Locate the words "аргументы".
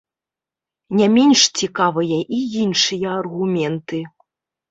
3.21-3.99